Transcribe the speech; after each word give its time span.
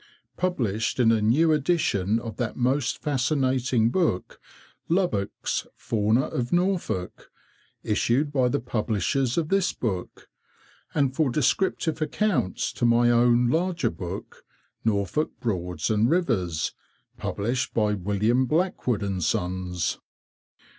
published 0.35 0.99
in 0.99 1.11
a 1.11 1.21
new 1.21 1.53
edition 1.53 2.19
of 2.19 2.37
that 2.37 2.55
most 2.57 3.03
fascinating 3.03 3.91
book, 3.91 4.41
Lubbock's 4.89 5.67
"Fauna 5.75 6.21
of 6.21 6.51
Norfolk," 6.51 7.29
issued 7.83 8.31
by 8.33 8.49
the 8.49 8.59
publishers 8.59 9.37
of 9.37 9.49
this 9.49 9.73
book, 9.73 10.27
and 10.95 11.15
for 11.15 11.29
descriptive 11.29 12.01
accounts 12.01 12.73
to 12.73 12.83
my 12.83 13.11
own 13.11 13.47
larger 13.47 13.91
book, 13.91 14.43
"Norfolk 14.83 15.29
Broads 15.39 15.91
and 15.91 16.09
Rivers," 16.09 16.73
published 17.17 17.71
by 17.75 17.93
Wm. 17.93 18.47
Blackwood 18.47 19.03
and 19.03 19.23
Sons. 19.23 19.99